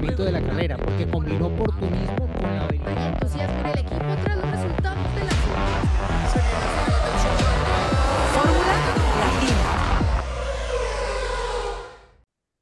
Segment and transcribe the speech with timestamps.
[0.00, 3.14] De la carrera, porque combinó oportunismo con la habilidad.
[3.14, 5.30] entusiasmo en el equipo tras los resultados de la
[8.32, 8.74] Fórmula
[9.22, 9.60] Latina.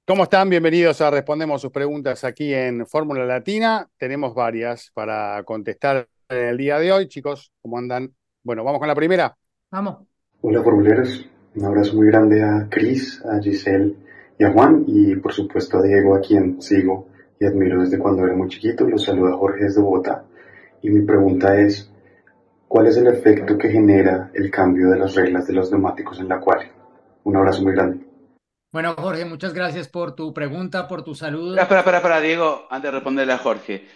[0.07, 0.51] ¿Cómo están?
[0.51, 3.89] Bienvenidos a Respondemos sus preguntas aquí en Fórmula Latina.
[3.97, 7.09] Tenemos varias para contestar en el día de hoy.
[7.09, 8.15] Chicos, ¿cómo andan?
[8.43, 9.35] Bueno, vamos con la primera.
[9.71, 10.07] Vamos.
[10.43, 11.27] Hola, formuleros.
[11.55, 13.97] Un abrazo muy grande a Cris, a Giselle
[14.39, 17.09] y a Juan y por supuesto a Diego, a quien sigo
[17.43, 18.87] y admiro desde cuando era muy chiquito.
[18.87, 20.25] Los saluda Jorge desde Bogotá.
[20.81, 21.91] Y mi pregunta es,
[22.69, 26.29] ¿cuál es el efecto que genera el cambio de las reglas de los neumáticos en
[26.29, 26.71] la cual?
[27.25, 28.07] Un abrazo muy grande.
[28.71, 31.57] Bueno, Jorge, muchas gracias por tu pregunta, por tu saludo.
[31.57, 33.89] Espera, espera, espera, Diego, antes de responderle a Jorge.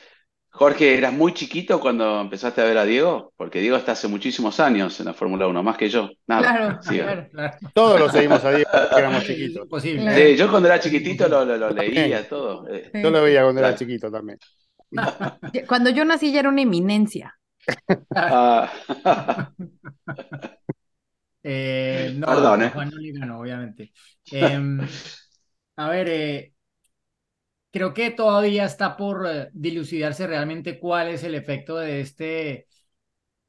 [0.57, 3.35] Jorge, ¿eras muy chiquito cuando empezaste a ver a Diego?
[3.37, 6.09] Porque Diego está hace muchísimos años en la Fórmula 1, más que yo.
[6.27, 6.81] Nada.
[6.81, 9.69] Claro, claro, Todos lo seguimos a Diego porque éramos chiquitos.
[9.69, 10.35] Posible.
[10.35, 12.67] yo cuando era chiquitito lo, lo, leía todo.
[12.71, 12.91] Eh.
[12.95, 14.39] Yo lo veía cuando era chiquito también.
[15.69, 17.37] Cuando yo nací ya era una eminencia.
[18.15, 18.73] Ah.
[21.43, 22.71] eh, no, Perdón, ¿eh?
[22.71, 23.93] Juan no le ganó, obviamente.
[24.31, 24.81] Em,
[25.77, 26.53] a ver, eh,
[27.77, 32.69] creo que todavía está por eh, dilucidarse realmente cuál es el efecto de este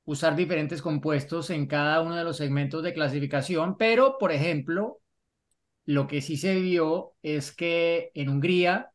[0.03, 4.99] usar diferentes compuestos en cada uno de los segmentos de clasificación, pero por ejemplo,
[5.85, 8.91] lo que sí se vio es que en Hungría,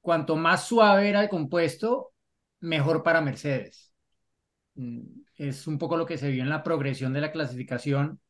[0.00, 2.12] cuanto más suave era el compuesto,
[2.58, 3.92] mejor para Mercedes.
[4.74, 5.02] Mm,
[5.36, 8.20] es un poco lo que se vio en la progresión de la clasificación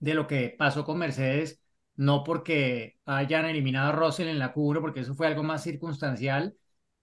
[0.00, 1.62] de lo que pasó con Mercedes
[1.98, 6.56] no porque hayan eliminado a Russell en la Q1, porque eso fue algo más circunstancial,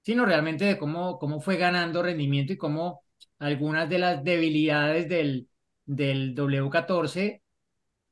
[0.03, 3.03] sino realmente de cómo, cómo fue ganando rendimiento y cómo
[3.39, 5.50] algunas de las debilidades del,
[5.85, 7.44] del W14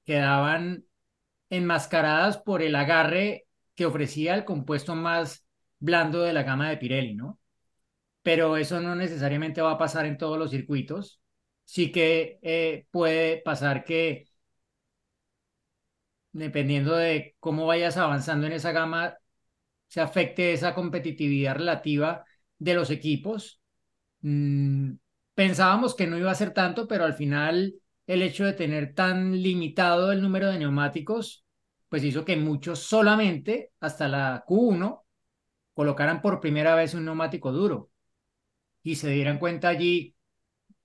[0.06, 0.86] quedaban
[1.50, 3.46] enmascaradas por el agarre
[3.76, 5.46] que ofrecía el compuesto más
[5.80, 7.40] blando de la gama de Pirelli, ¿no?
[8.24, 11.22] Pero eso no necesariamente va a pasar en todos los circuitos.
[11.66, 14.28] Sí que eh, puede pasar que
[16.34, 19.18] dependiendo de cómo vayas avanzando en esa gama,
[19.88, 22.26] se afecte esa competitividad relativa
[22.58, 23.62] de los equipos.
[24.22, 24.94] Mm,
[25.36, 27.76] pensábamos que no iba a ser tanto, pero al final
[28.08, 31.46] el hecho de tener tan limitado el número de neumáticos,
[31.90, 35.06] pues hizo que muchos solamente hasta la Q1
[35.74, 37.92] colocaran por primera vez un neumático duro
[38.84, 40.16] y se dieran cuenta allí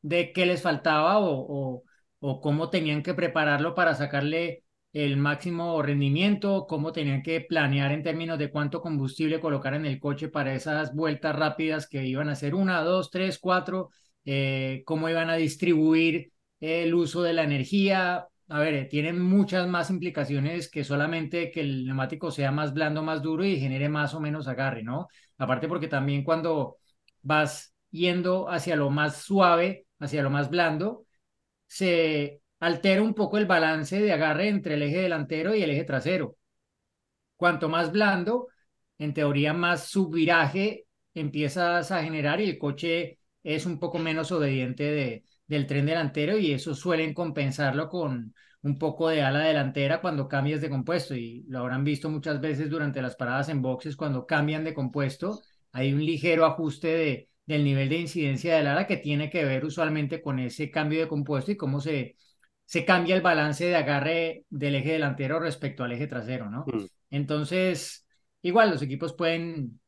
[0.03, 1.85] de qué les faltaba o,
[2.21, 8.03] o cómo tenían que prepararlo para sacarle el máximo rendimiento, cómo tenían que planear en
[8.03, 12.35] términos de cuánto combustible colocar en el coche para esas vueltas rápidas que iban a
[12.35, 13.91] ser una, dos, tres, cuatro,
[14.25, 18.27] eh, cómo iban a distribuir el uso de la energía.
[18.49, 23.23] A ver, tienen muchas más implicaciones que solamente que el neumático sea más blando, más
[23.23, 25.09] duro y genere más o menos agarre, ¿no?
[25.37, 26.79] Aparte porque también cuando
[27.23, 31.05] vas yendo hacia lo más suave, hacia lo más blando,
[31.67, 35.85] se altera un poco el balance de agarre entre el eje delantero y el eje
[35.85, 36.37] trasero.
[37.37, 38.49] Cuanto más blando,
[38.99, 44.85] en teoría más subviraje empiezas a generar y el coche es un poco menos obediente
[44.85, 50.29] de, del tren delantero y eso suelen compensarlo con un poco de ala delantera cuando
[50.29, 54.27] cambias de compuesto y lo habrán visto muchas veces durante las paradas en boxes cuando
[54.27, 55.41] cambian de compuesto
[55.73, 59.65] hay un ligero ajuste de, del nivel de incidencia del ala que tiene que ver
[59.65, 62.17] usualmente con ese cambio de compuesto y cómo se,
[62.69, 66.67] se cambia el balance de agarre del eje delantero respecto al eje trasero, ¿no?
[66.67, 66.85] Mm.
[67.09, 68.07] Entonces,
[68.43, 69.81] igual los equipos pueden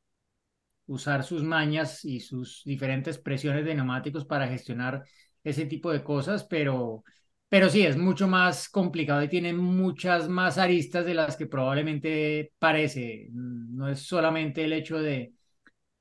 [0.87, 5.05] usar sus mañas y sus diferentes presiones de neumáticos para gestionar
[5.45, 7.05] ese tipo de cosas, pero,
[7.51, 12.55] pero sí, es mucho más complicado y tiene muchas más aristas de las que probablemente
[12.59, 13.29] parece.
[13.31, 15.35] No es solamente el hecho de,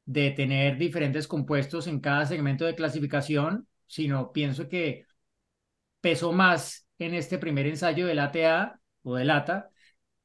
[0.06, 5.09] de tener diferentes compuestos en cada segmento de clasificación, sino pienso que
[6.02, 9.70] pesó más en este primer ensayo del ATA o del ATA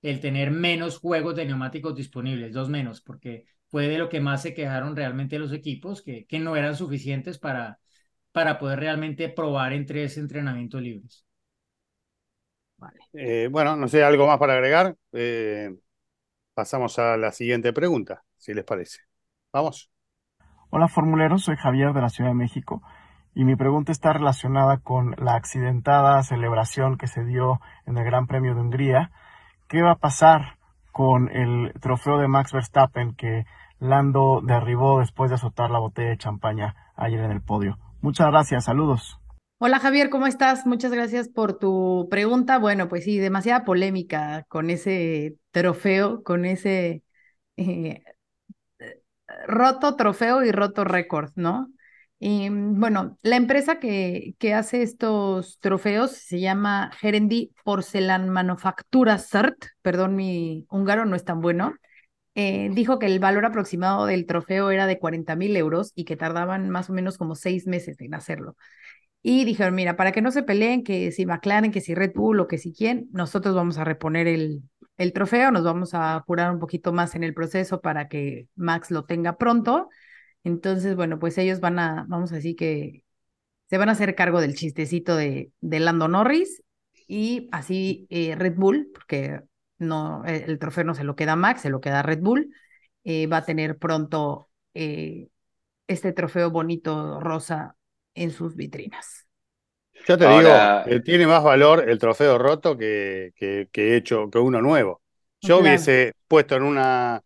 [0.02, 4.42] el tener menos juegos de neumáticos disponibles, dos menos, porque fue de lo que más
[4.42, 7.78] se quejaron realmente los equipos, que, que no eran suficientes para,
[8.30, 11.24] para poder realmente probar en tres entrenamientos libres.
[12.76, 13.00] Vale.
[13.14, 14.94] Eh, bueno, no sé, algo más para agregar.
[15.12, 15.74] Eh,
[16.52, 19.00] pasamos a la siguiente pregunta, si les parece.
[19.52, 19.90] Vamos.
[20.68, 22.82] Hola formuleros, soy Javier de la Ciudad de México
[23.34, 28.26] y mi pregunta está relacionada con la accidentada celebración que se dio en el Gran
[28.26, 29.10] Premio de Hungría.
[29.68, 30.58] ¿Qué va a pasar
[30.92, 33.44] con el trofeo de Max Verstappen que
[33.80, 37.78] Lando derribó después de azotar la botella de champaña ayer en el podio?
[38.00, 39.18] Muchas gracias, saludos.
[39.58, 40.66] Hola Javier, ¿cómo estás?
[40.66, 42.58] Muchas gracias por tu pregunta.
[42.58, 47.02] Bueno, pues sí, demasiada polémica con ese trofeo, con ese
[47.56, 48.02] eh,
[49.46, 51.68] roto trofeo y roto récord, ¿no?
[52.26, 59.66] Y bueno, la empresa que, que hace estos trofeos se llama Gerendi Porcelan Manufactura CERT,
[59.82, 61.74] perdón, mi húngaro no es tan bueno.
[62.34, 66.16] Eh, dijo que el valor aproximado del trofeo era de 40 mil euros y que
[66.16, 68.56] tardaban más o menos como seis meses en hacerlo.
[69.22, 72.40] Y dijeron, mira, para que no se peleen, que si McLaren, que si Red Bull
[72.40, 74.62] o que si quién, nosotros vamos a reponer el,
[74.96, 78.90] el trofeo, nos vamos a apurar un poquito más en el proceso para que Max
[78.90, 79.90] lo tenga pronto.
[80.44, 83.02] Entonces, bueno, pues ellos van a, vamos a decir que
[83.68, 86.62] se van a hacer cargo del chistecito de, de Lando Norris
[87.08, 89.40] y así eh, Red Bull, porque
[89.78, 92.54] no, el, el, trofeo no se lo queda Max, se lo queda Red Bull,
[93.04, 95.28] eh, va a tener pronto eh,
[95.86, 97.76] este trofeo bonito rosa
[98.14, 99.26] en sus vitrinas.
[100.06, 104.38] Yo te Ahora, digo, tiene más valor el trofeo roto que, que, que hecho que
[104.38, 105.02] uno nuevo.
[105.40, 105.62] Yo claro.
[105.62, 107.22] hubiese puesto en una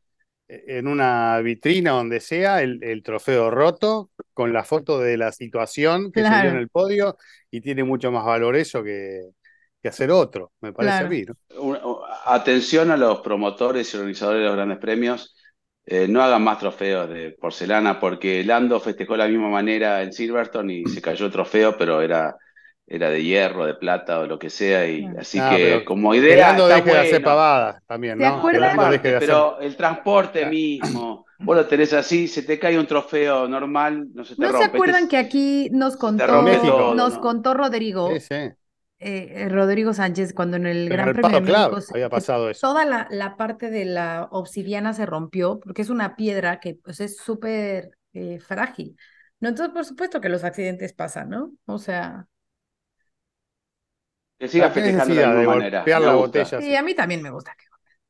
[0.49, 6.11] en una vitrina donde sea el, el, trofeo roto con la foto de la situación
[6.11, 6.37] que claro.
[6.37, 7.17] se dio en el podio
[7.51, 9.29] y tiene mucho más valor eso que,
[9.83, 11.07] que hacer otro, me parece claro.
[11.07, 11.25] a mí.
[11.27, 12.01] ¿no?
[12.25, 15.37] Atención a los promotores y organizadores de los grandes premios,
[15.85, 20.13] eh, no hagan más trofeos de porcelana porque Lando festejó de la misma manera en
[20.13, 22.37] Silverstone y se cayó el trofeo, pero era
[22.91, 26.53] era de hierro, de plata o lo que sea, y así ah, que como idea.
[26.53, 27.01] Está deje bueno.
[27.01, 28.43] de hacer pavadas también, ¿no?
[28.43, 34.09] Parte, pero el transporte mismo, vos lo tenés así, se te cae un trofeo normal,
[34.15, 34.65] no se te ¿No rompe.
[34.65, 37.21] se acuerdan que aquí nos contó, todo, nos ¿no?
[37.21, 38.11] contó Rodrigo?
[38.15, 38.51] Sí, sí.
[39.01, 42.51] Eh, Rodrigo Sánchez, cuando en el Pero Gran el Premio de Claro, México, había pasado
[42.51, 42.67] eso.
[42.67, 47.01] toda la, la, parte de la obsidiana se rompió, porque es una piedra que pues,
[47.01, 48.97] es súper eh, frágil.
[49.39, 49.51] ¿no?
[49.51, 51.53] Entonces, por supuesto que los accidentes pasan, ¿no?
[51.67, 52.27] O sea,
[54.39, 55.85] que siga festejando de manera.
[55.87, 57.55] La botella, sí, a mí también me gusta.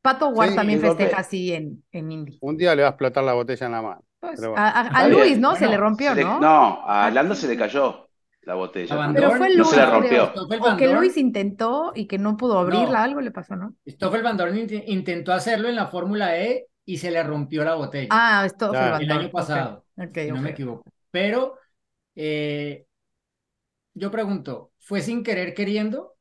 [0.00, 2.38] Pato Ward sí, también festeja así en, en Indy.
[2.40, 4.04] Un día le va a explotar la botella en la mano.
[4.20, 4.54] Pues, bueno.
[4.56, 5.50] a, a, a Luis, ¿no?
[5.50, 6.40] Bueno, se le rompió, se le, ¿no?
[6.40, 8.08] No, a Lando se le cayó
[8.42, 9.12] la botella.
[9.14, 10.32] Pero fue Luis, no se la rompió.
[10.60, 13.04] O que Luis intentó y que no pudo abrirla, no.
[13.04, 13.74] algo le pasó, ¿no?
[13.86, 18.08] Stoffel Van Dorn intentó hacerlo en la Fórmula E y se le rompió la botella.
[18.10, 18.98] Ah, Stoffel claro.
[18.98, 20.08] El año pasado, okay.
[20.08, 20.84] Okay, si no me equivoco.
[21.10, 21.56] Pero
[22.14, 22.86] eh,
[23.94, 26.14] yo pregunto, ¿fue sin querer queriendo?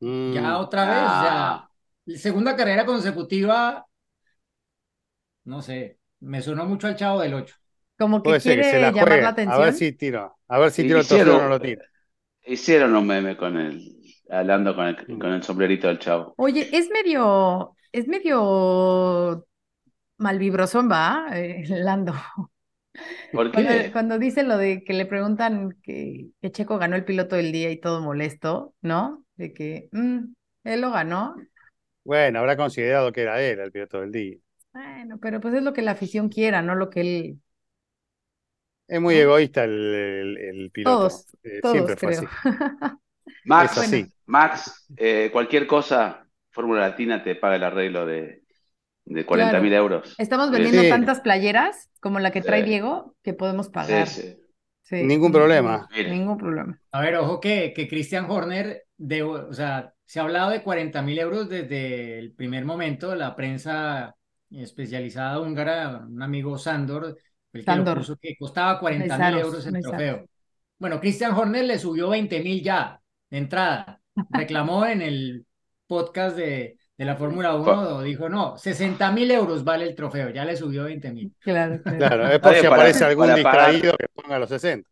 [0.00, 1.68] Ya Mm, otra vez, ah.
[2.06, 2.16] ya.
[2.18, 3.86] Segunda carrera consecutiva,
[5.44, 7.54] no sé, me sonó mucho al chavo del 8.
[7.98, 9.62] Como que quiere que la llamar la atención.
[9.62, 11.82] A ver si tiro, a ver si tiro o no lo tiro.
[12.46, 13.96] Hicieron un meme con el,
[14.30, 16.34] hablando con el, con el sombrerito del chavo.
[16.36, 19.46] Oye, es medio, es medio
[20.18, 21.26] malvibrosón, ¿va?
[21.32, 22.14] Eh, Lando.
[23.32, 23.64] ¿Por qué?
[23.64, 27.50] Cuando, cuando, dice lo de que le preguntan que, que, Checo ganó el piloto del
[27.50, 29.23] día y todo molesto, ¿no?
[29.36, 30.32] De que mmm,
[30.64, 31.36] él lo ganó.
[32.04, 34.36] Bueno, habrá considerado que era él el piloto del día.
[34.72, 37.40] Bueno, pero pues es lo que la afición quiera, no lo que él.
[38.86, 40.98] Es muy egoísta el, el, el piloto.
[40.98, 41.98] Todos, eh, todos Siempre creo.
[41.98, 42.26] fue así.
[43.44, 44.08] Max, bueno.
[44.26, 48.42] Max eh, cualquier cosa, Fórmula Latina te paga el arreglo de,
[49.04, 49.84] de 40 mil claro.
[49.84, 50.14] euros.
[50.18, 50.88] Estamos vendiendo sí.
[50.88, 52.68] tantas playeras como la que trae sí.
[52.68, 54.08] Diego que podemos pagar.
[54.08, 54.36] Sí,
[54.82, 55.02] sí.
[55.02, 55.88] Ningún problema.
[55.94, 56.78] Ningún problema.
[56.92, 61.02] A ver, ojo que, que Christian Horner, de, o sea, se ha hablado de 40
[61.02, 63.14] mil euros desde el primer momento.
[63.14, 64.14] La prensa
[64.50, 67.16] especializada húngara, un amigo Sandor,
[67.52, 67.96] el que Sandor.
[67.96, 70.24] lo puso que costaba 40 mil euros el trofeo.
[70.78, 74.00] Bueno, Christian Horner le subió 20 mil ya de entrada.
[74.30, 75.46] Reclamó en el
[75.86, 80.44] podcast de, de la Fórmula 1 dijo, no, 60 mil euros vale el trofeo, ya
[80.44, 81.32] le subió 20 mil.
[81.40, 81.98] Claro, claro.
[81.98, 83.96] claro, es por Oye, si aparece algún distraído pagar...
[83.98, 84.88] que ponga los 60.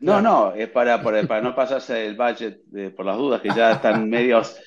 [0.00, 3.50] No, no, es para, para, para, no pasarse el budget de, por las dudas, que
[3.54, 4.58] ya están medios,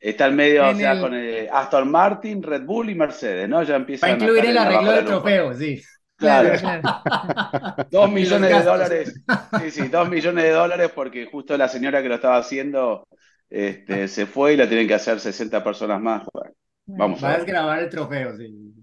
[0.00, 1.00] están medios ya el...
[1.00, 3.62] con el Aston Martin, Red Bull y Mercedes, ¿no?
[3.62, 5.82] Ya empiezan a incluir el arreglo del trofeo, sí.
[6.16, 6.82] Claro, claro.
[7.90, 9.20] dos millones de dólares.
[9.60, 13.06] Sí, sí, dos millones de dólares porque justo la señora que lo estaba haciendo
[13.48, 16.22] este, se fue y la tienen que hacer 60 personas más.
[16.32, 16.54] Bueno,
[16.86, 18.74] vamos Va a grabar el trofeo, sí.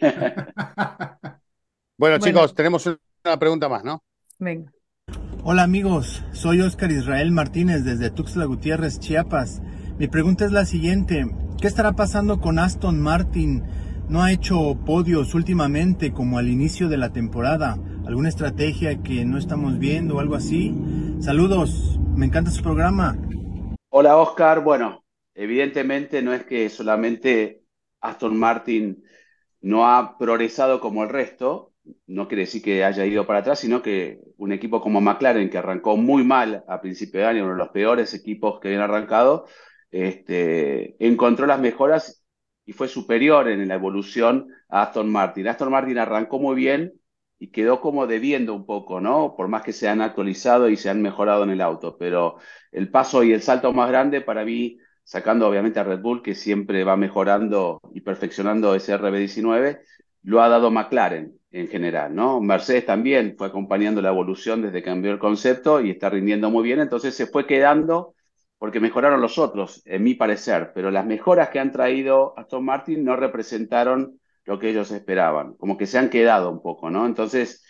[0.00, 0.18] bueno,
[1.96, 4.02] bueno, chicos, tenemos una pregunta más, ¿no?
[4.38, 4.70] Venga.
[5.42, 9.62] Hola amigos, soy Oscar Israel Martínez desde Tuxtla Gutiérrez, Chiapas.
[9.98, 11.24] Mi pregunta es la siguiente.
[11.58, 13.64] ¿Qué estará pasando con Aston Martin?
[14.10, 17.78] No ha hecho podios últimamente como al inicio de la temporada.
[18.06, 20.74] ¿Alguna estrategia que no estamos viendo o algo así?
[21.20, 23.16] Saludos, me encanta su programa.
[23.88, 25.04] Hola Oscar, bueno,
[25.34, 27.64] evidentemente no es que solamente
[28.02, 29.02] Aston Martin
[29.62, 31.69] no ha progresado como el resto,
[32.06, 35.58] no quiere decir que haya ido para atrás, sino que un equipo como McLaren, que
[35.58, 39.46] arrancó muy mal a principio de año, uno de los peores equipos que habían arrancado,
[39.90, 42.24] este, encontró las mejoras
[42.64, 45.48] y fue superior en la evolución a Aston Martin.
[45.48, 46.92] Aston Martin arrancó muy bien
[47.38, 49.34] y quedó como debiendo un poco, ¿no?
[49.36, 52.36] Por más que se han actualizado y se han mejorado en el auto, pero
[52.70, 56.34] el paso y el salto más grande para mí, sacando obviamente a Red Bull, que
[56.34, 59.80] siempre va mejorando y perfeccionando ese RB19,
[60.22, 62.40] lo ha dado McLaren en general, ¿no?
[62.40, 66.62] Mercedes también fue acompañando la evolución desde que cambió el concepto y está rindiendo muy
[66.62, 68.14] bien, entonces se fue quedando
[68.58, 73.04] porque mejoraron los otros, en mi parecer, pero las mejoras que han traído Aston Martin
[73.04, 77.06] no representaron lo que ellos esperaban, como que se han quedado un poco, ¿no?
[77.06, 77.64] Entonces,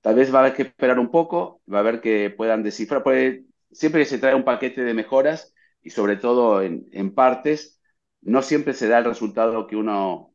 [0.00, 3.02] tal vez va a haber que esperar un poco, va a haber que puedan descifrar,
[3.02, 7.80] porque siempre se trae un paquete de mejoras y sobre todo en, en partes,
[8.20, 10.31] no siempre se da el resultado que uno,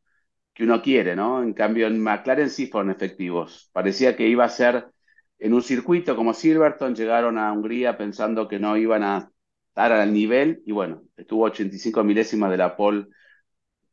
[0.58, 1.40] que uno quiere, ¿no?
[1.44, 3.70] En cambio, en McLaren sí fueron efectivos.
[3.72, 4.88] Parecía que iba a ser
[5.38, 9.30] en un circuito como Silverstone, llegaron a Hungría pensando que no iban a
[9.76, 13.06] al nivel y bueno, estuvo 85 milésimas de la pole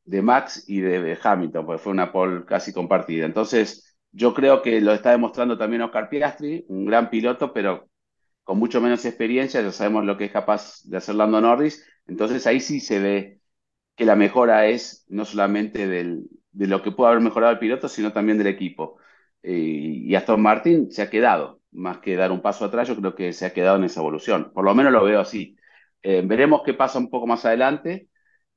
[0.05, 3.27] de Max y de, Hamilton, porque fue una pole casi compartida.
[3.27, 7.87] Entonces, yo creo que lo está demostrando también Oscar Piastri, un gran piloto, pero
[8.43, 12.47] con mucho menos experiencia, ya sabemos lo que es capaz de hacer Lando Norris, entonces
[12.47, 13.39] ahí sí se ve
[13.95, 17.87] que la mejora es no solamente del, de lo que puede haber mejorado el piloto,
[17.89, 18.97] sino también del equipo.
[19.43, 23.15] Eh, y Aston Martin se ha quedado, más que dar un paso atrás, yo creo
[23.15, 25.55] que se ha quedado en esa evolución, por lo menos lo veo así.
[26.01, 28.09] Eh, veremos qué pasa un poco más adelante.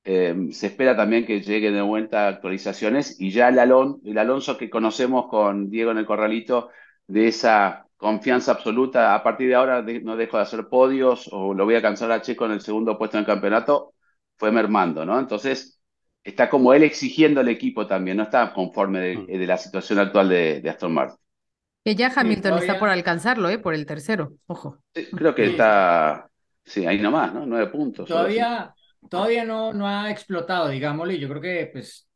[0.04, 3.58] Eh, se espera también que lleguen de vuelta actualizaciones y ya el,
[4.04, 6.70] el Alonso que conocemos con Diego en el corralito,
[7.06, 11.64] de esa confianza absoluta, a partir de ahora no dejo de hacer podios o lo
[11.64, 13.94] voy a cansar a Checo en el segundo puesto en el campeonato,
[14.36, 15.18] fue mermando, ¿no?
[15.18, 15.77] Entonces,
[16.28, 19.46] está como él exigiendo al equipo también, no está conforme de, mm.
[19.46, 21.18] la situación actual de, Aston Martin.
[21.84, 23.58] Que ya Hamilton está por alcanzarlo, ¿eh?
[23.58, 24.78] Por el tercero, ojo.
[24.92, 26.28] creo que está,
[26.68, 27.46] Sí, ahí nomás, ¿no?
[27.46, 28.06] Nueve puntos.
[28.06, 28.74] Todavía,
[29.08, 31.18] todavía no, no ha explotado, digámosle.
[31.18, 32.06] Yo creo que pues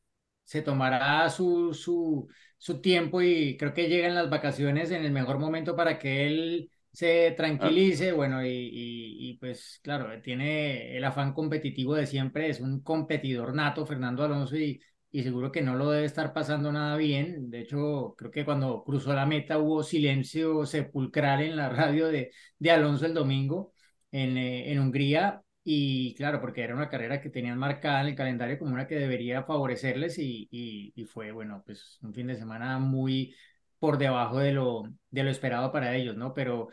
[0.44, 2.28] se tomará su, su,
[2.58, 6.70] su tiempo y creo que llegan las vacaciones en el mejor momento para que él
[6.92, 12.82] se tranquilice, bueno, y, y, pues claro, tiene el afán competitivo de siempre, es un
[12.82, 14.80] competidor nato, Fernando Alonso, y,
[15.10, 17.50] y seguro que no lo debe estar pasando nada bien.
[17.50, 22.30] De hecho, creo que cuando cruzó la meta hubo silencio sepulcral en la radio de,
[22.58, 23.72] de Alonso el domingo
[24.10, 28.14] en, eh, en Hungría y claro, porque era una carrera que tenían marcada en el
[28.16, 32.78] calendario como una que debería favorecerles y, y, fue, bueno, pues un fin de semana
[32.78, 33.34] muy
[33.82, 36.32] por debajo de lo, de lo esperado para ellos, ¿no?
[36.34, 36.68] Pero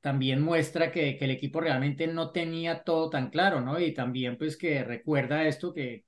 [0.00, 3.80] también muestra que, el equipo realmente no tenía todo tan claro, ¿no?
[3.80, 6.04] Y también pues que recuerda esto que,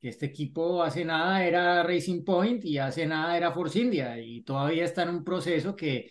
[0.00, 4.42] que este equipo hace nada era Racing Point y hace nada era Force India y
[4.44, 6.10] todavía está en un proceso que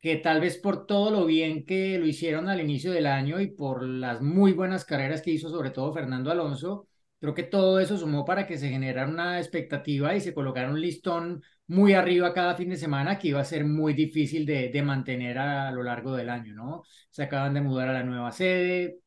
[0.00, 3.48] que tal vez por todo lo bien que lo hicieron al inicio del año y
[3.48, 6.86] por las muy buenas carreras que hizo sobre todo Fernando Alonso,
[7.20, 10.80] creo que todo eso sumó para que se generara una expectativa y se colocara un
[10.80, 14.82] listón muy arriba cada fin de semana que iba a ser muy difícil de, de
[14.82, 16.82] mantener a, lo largo del año, ¿no?
[17.10, 18.98] Se acaban de mudar a la nueva sede,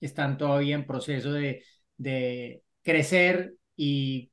[0.00, 1.64] están todavía en proceso de,
[1.96, 4.32] de crecer y,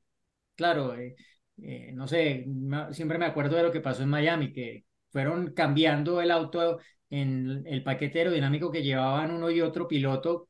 [0.56, 1.16] claro, eh,
[1.62, 2.46] eh, no sé,
[2.92, 7.64] siempre me acuerdo de lo que pasó en Miami, que fueron cambiando el auto en
[7.66, 10.49] el paquete aerodinámico que llevaban uno y otro piloto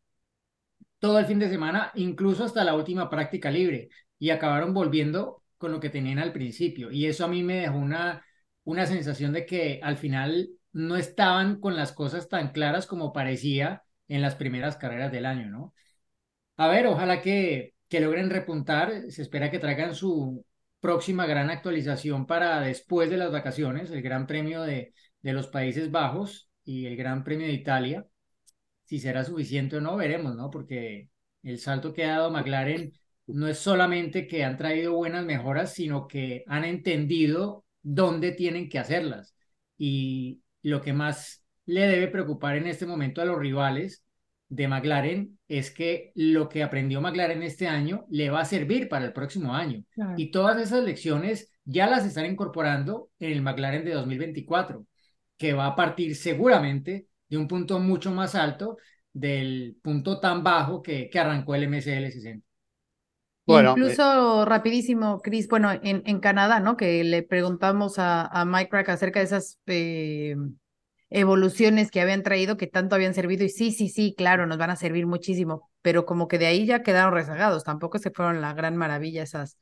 [1.00, 3.88] todo el fin de semana, incluso hasta la última práctica libre,
[4.19, 6.90] y acabaron volviendo con lo que tenían al principio.
[6.92, 8.25] Y eso a mí me dejó una,
[8.64, 13.83] una sensación de que al final no estaban con las cosas tan claras como parecía
[14.09, 15.75] en las primeras carreras del año, ¿no?
[16.57, 20.45] A ver, ojalá que, que logren repuntar, se espera que traigan su,
[20.80, 25.90] próxima gran actualización para después de las vacaciones, el Gran Premio de, de los Países
[25.90, 28.07] Bajos y el Gran Premio de Italia.
[28.90, 30.50] Si será suficiente o no, veremos, ¿no?
[30.50, 31.09] Porque
[31.44, 32.92] el salto que ha dado McLaren
[33.28, 38.80] no es solamente que han traído buenas mejoras, sino que han entendido dónde tienen que
[38.80, 39.37] hacerlas.
[39.78, 44.02] Y lo que más le debe preocupar en este momento a los rivales
[44.49, 49.04] de McLaren es que lo que aprendió McLaren este año le va a servir para
[49.04, 49.85] el próximo año.
[50.16, 54.85] Y todas esas lecciones ya las están incorporando en el McLaren de 2024,
[55.37, 58.78] que va a partir seguramente de un punto mucho más alto
[59.12, 62.46] del punto tan bajo que, que arrancó el MSL 60.
[63.46, 66.76] Bueno, Incluso rapidísimo, Chris, bueno, en, en Canadá, ¿no?
[66.76, 70.37] Que le preguntamos a, a Mike Crack acerca de esas eh,
[71.10, 74.70] evoluciones que habían traído, que tanto habían servido, y sí, sí, sí, claro, nos van
[74.70, 78.54] a servir muchísimo, pero como que de ahí ya quedaron rezagados, tampoco se fueron la
[78.54, 79.58] gran maravilla esas,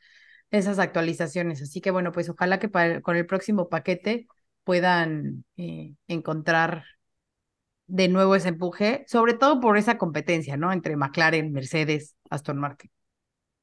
[0.51, 1.63] esas actualizaciones.
[1.63, 2.71] Así que bueno, pues ojalá que
[3.03, 4.27] con el próximo paquete
[4.65, 6.85] puedan eh, encontrar
[7.89, 10.73] de nuevo ese empuje, sobre todo por esa competencia, ¿no?
[10.73, 12.91] Entre McLaren, Mercedes, Aston Martin.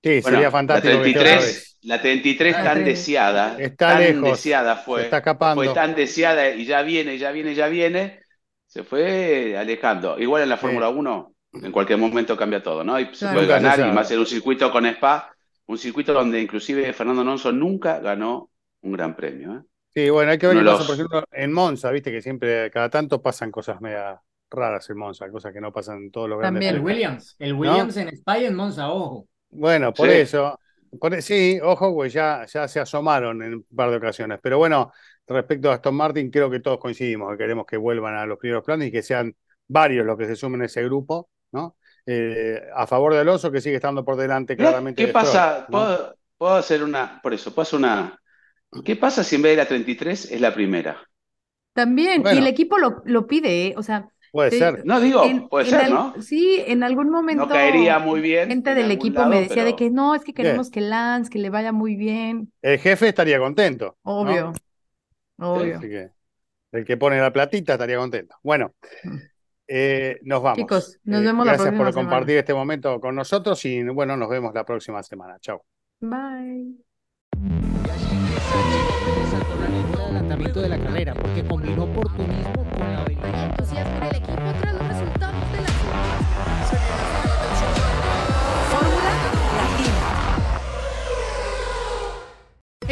[0.04, 0.94] Sí, sería fantástico.
[0.96, 5.64] La 33, la 33 tan deseada, está tan deseada fue, está escapando.
[5.64, 8.20] fue tan deseada y ya viene, ya viene, ya viene,
[8.68, 10.20] se fue alejando.
[10.20, 13.00] Igual en la Fórmula 1, en cualquier momento cambia todo, ¿no?
[13.00, 15.34] Y se puede ganar y más en un circuito con Spa,
[15.68, 18.50] un circuito donde inclusive Fernando Alonso nunca ganó
[18.82, 19.56] un gran premio.
[19.56, 19.62] ¿eh?
[19.96, 22.90] Sí, bueno, hay que ver qué pasa, por ejemplo, en Monza, viste que siempre, cada
[22.90, 26.60] tanto pasan cosas media raras en Monza, cosas que no pasan en todos los grandes
[26.60, 29.28] También el Williams, el Williams en Spa y en Monza, ojo.
[29.50, 30.60] Bueno, por eso.
[31.12, 34.40] E, sí, ojo, pues ya, ya se asomaron en un par de ocasiones.
[34.42, 34.92] Pero bueno,
[35.28, 38.64] respecto a Aston Martin, creo que todos coincidimos que queremos que vuelvan a los primeros
[38.64, 39.36] planes y que sean
[39.68, 41.78] varios los que se sumen a ese grupo, ¿no?
[42.06, 45.06] Eh, a favor de Alonso, que sigue estando por delante claramente.
[45.06, 45.66] ¿Qué pasa?
[45.68, 48.20] ¿Puedo, hacer una, por eso, puedo hacer una.
[48.84, 51.02] ¿Qué pasa si en vez de la 33 es la primera?
[51.74, 53.74] También, y el equipo lo, lo pide, ¿eh?
[53.78, 54.86] o sea, Puede ser.
[54.86, 56.14] No digo, puede ser, ¿no?
[56.22, 57.46] Sí, en algún momento.
[57.46, 58.50] No caería muy bien.
[58.50, 61.50] Gente del equipo me decía de que no, es que queremos que Lance, que le
[61.50, 62.52] vaya muy bien.
[62.62, 63.96] El jefe estaría contento.
[64.04, 64.52] Obvio.
[65.40, 65.80] Obvio.
[66.74, 68.36] el que pone la platita estaría contento.
[68.44, 68.74] Bueno,
[69.06, 69.16] mm.
[69.70, 70.58] eh, nos vamos.
[70.58, 74.18] Chicos, nos eh, vemos la próxima Gracias por compartir este momento con nosotros y bueno,
[74.18, 75.38] nos vemos la próxima semana.
[75.40, 75.64] Chao.
[76.02, 76.85] Bye
[80.00, 83.52] adelantamiento de la carrera, porque combinó oportunismo con la habilidad.
[83.52, 84.75] entusiasmo en el equipo